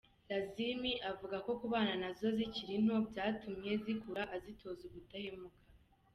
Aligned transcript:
Lazmi 0.29 0.93
avuga 1.11 1.35
ko 1.45 1.51
kubana 1.61 1.93
nazo 2.01 2.27
zikiri 2.37 2.75
nto 2.85 2.97
byatumye 3.09 3.71
zikura 3.83 4.23
azitoza 4.35 4.81
ubudahemuka. 4.89 5.59